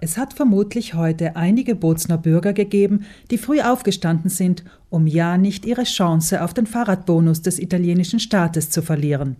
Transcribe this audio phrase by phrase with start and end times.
[0.00, 5.66] Es hat vermutlich heute einige Bozner Bürger gegeben, die früh aufgestanden sind, um ja nicht
[5.66, 9.36] ihre Chance auf den Fahrradbonus des italienischen Staates zu verlieren.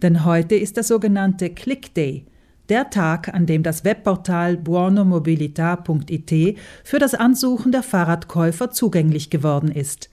[0.00, 2.24] Denn heute ist der sogenannte Click Day,
[2.70, 10.08] der Tag, an dem das Webportal buonomobilità.it für das Ansuchen der Fahrradkäufer zugänglich geworden ist.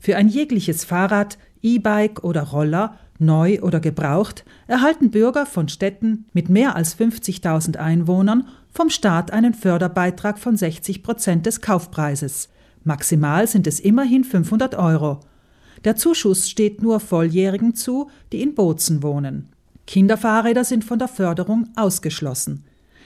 [0.00, 6.48] Für ein jegliches Fahrrad, E-Bike oder Roller neu oder gebraucht, erhalten Bürger von Städten mit
[6.48, 12.48] mehr als 50.000 Einwohnern vom Staat einen Förderbeitrag von 60 Prozent des Kaufpreises.
[12.82, 15.20] Maximal sind es immerhin 500 Euro.
[15.84, 19.48] Der Zuschuss steht nur Volljährigen zu, die in Bozen wohnen.
[19.86, 22.64] Kinderfahrräder sind von der Förderung ausgeschlossen.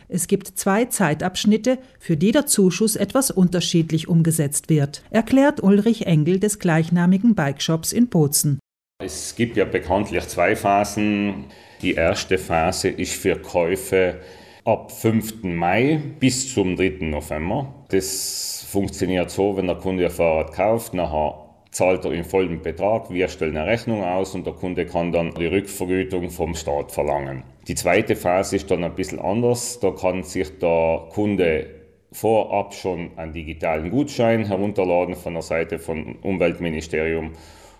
[0.08, 6.40] Es gibt zwei Zeitabschnitte, für die der Zuschuss etwas unterschiedlich umgesetzt wird, erklärt Ulrich Engel
[6.40, 8.58] des gleichnamigen Bikeshops in Bozen.
[9.00, 11.44] Es gibt ja bekanntlich zwei Phasen.
[11.82, 14.18] Die erste Phase ist für Käufe
[14.64, 15.44] ab 5.
[15.44, 16.96] Mai bis zum 3.
[17.02, 17.72] November.
[17.90, 21.38] Das funktioniert so, wenn der Kunde ein Fahrrad kauft, nachher
[21.70, 25.32] zahlt er im vollen Betrag, wir stellen eine Rechnung aus und der Kunde kann dann
[25.32, 27.44] die Rückvergütung vom Staat verlangen.
[27.68, 29.78] Die zweite Phase ist dann ein bisschen anders.
[29.78, 31.70] Da kann sich der Kunde
[32.10, 37.30] vorab schon einen digitalen Gutschein herunterladen von der Seite vom Umweltministerium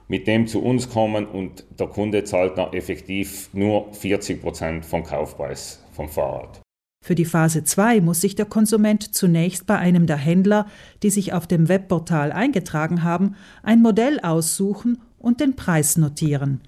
[0.09, 5.05] mit dem zu uns kommen und der Kunde zahlt dann effektiv nur 40 Prozent vom
[5.05, 6.61] Kaufpreis vom Fahrrad.
[7.05, 10.67] Für die Phase 2 muss sich der Konsument zunächst bei einem der Händler,
[11.03, 16.61] die sich auf dem Webportal eingetragen haben, ein Modell aussuchen und den Preis notieren.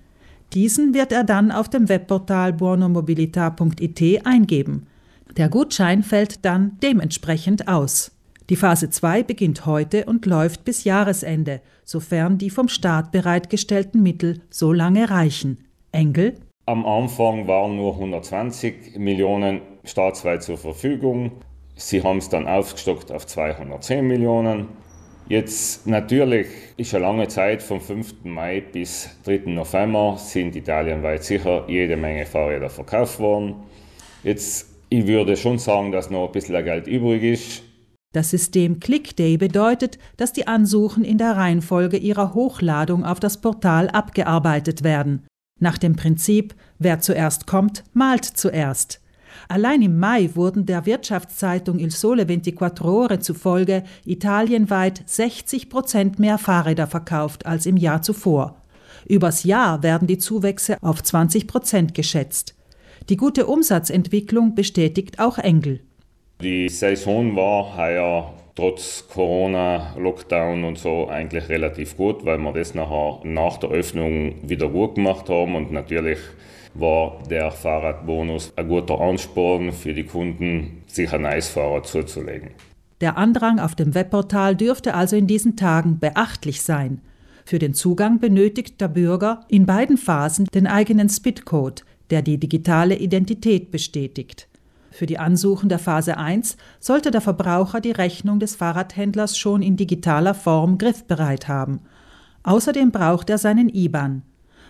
[0.53, 4.87] Diesen wird er dann auf dem Webportal buonomobilità.it eingeben.
[5.37, 8.13] Der Gutschein fällt dann dementsprechend aus.
[8.51, 14.41] Die Phase 2 beginnt heute und läuft bis Jahresende, sofern die vom Staat bereitgestellten Mittel
[14.51, 15.69] so lange reichen.
[15.93, 16.35] Engel?
[16.67, 21.31] Am Anfang waren nur 120 Millionen staatsweit zur Verfügung.
[21.77, 24.67] Sie haben es dann aufgestockt auf 210 Millionen.
[25.29, 28.25] Jetzt natürlich ist eine lange Zeit vom 5.
[28.25, 29.43] Mai bis 3.
[29.47, 33.55] November sind italienweit sicher jede Menge Fahrräder verkauft worden.
[34.25, 37.70] Jetzt, ich würde schon sagen, dass noch ein bisschen Geld übrig ist.
[38.13, 43.89] Das System ClickDay bedeutet, dass die Ansuchen in der Reihenfolge ihrer Hochlagung auf das Portal
[43.89, 45.27] abgearbeitet werden.
[45.61, 49.01] Nach dem Prinzip, wer zuerst kommt, malt zuerst.
[49.49, 56.39] Allein im Mai wurden der Wirtschaftszeitung Il Sole 24 Ore zufolge italienweit 60 Prozent mehr
[56.39, 58.61] Fahrräder verkauft als im Jahr zuvor.
[59.07, 62.57] Übers Jahr werden die Zuwächse auf 20 Prozent geschätzt.
[63.09, 65.81] Die gute Umsatzentwicklung bestätigt auch Engel.
[66.43, 72.75] Die Saison war heuer trotz Corona, Lockdown und so eigentlich relativ gut, weil wir das
[72.75, 76.19] nachher nach der Öffnung wieder gut gemacht haben und natürlich
[76.73, 82.51] war der Fahrradbonus ein guter Ansporn für die Kunden, sich ein neues Fahrrad zuzulegen.
[83.01, 87.01] Der Andrang auf dem Webportal dürfte also in diesen Tagen beachtlich sein.
[87.45, 92.97] Für den Zugang benötigt der Bürger in beiden Phasen den eigenen SPID-Code, der die digitale
[92.97, 94.50] Identität bestätigt.
[94.91, 99.77] Für die Ansuchen der Phase 1 sollte der Verbraucher die Rechnung des Fahrradhändlers schon in
[99.77, 101.81] digitaler Form griffbereit haben.
[102.43, 104.23] Außerdem braucht er seinen IBAN.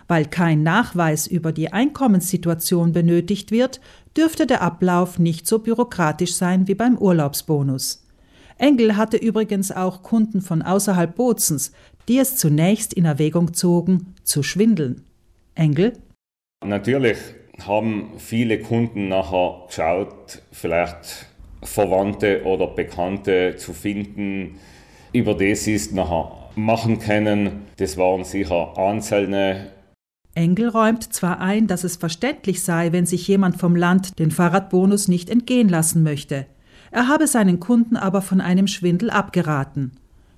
[0.07, 3.79] Weil kein Nachweis über die Einkommenssituation benötigt wird,
[4.15, 8.05] dürfte der Ablauf nicht so bürokratisch sein wie beim Urlaubsbonus.
[8.57, 11.71] Engel hatte übrigens auch Kunden von außerhalb Bozens,
[12.07, 15.03] die es zunächst in Erwägung zogen, zu schwindeln.
[15.55, 15.93] Engel?
[16.63, 17.17] Natürlich
[17.65, 21.27] haben viele Kunden nachher geschaut, vielleicht
[21.63, 24.59] Verwandte oder Bekannte zu finden,
[25.13, 27.67] über das ist nachher machen können.
[27.77, 29.71] Das waren sicher einzelne.
[30.33, 35.07] Engel räumt zwar ein, dass es verständlich sei, wenn sich jemand vom Land den Fahrradbonus
[35.07, 36.45] nicht entgehen lassen möchte.
[36.91, 39.91] Er habe seinen Kunden aber von einem Schwindel abgeraten.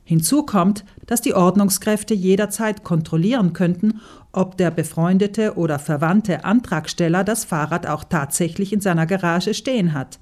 [0.06, 7.46] Hinzu kommt, dass die Ordnungskräfte jederzeit kontrollieren könnten, ob der befreundete oder verwandte Antragsteller das
[7.46, 10.19] Fahrrad auch tatsächlich in seiner Garage stehen hat.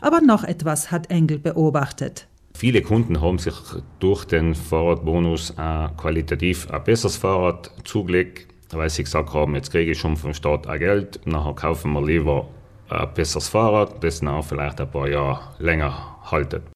[0.00, 2.28] Aber noch etwas hat Engel beobachtet.
[2.54, 3.54] Viele Kunden haben sich
[3.98, 9.90] durch den Fahrradbonus ein qualitativ ein besseres Fahrrad zugelegt, weil sie gesagt haben, jetzt kriege
[9.90, 12.48] ich schon vom Staat ein Geld, nachher kaufen wir lieber
[12.88, 16.62] ein besseres Fahrrad, das dann auch vielleicht ein paar Jahre länger haltet.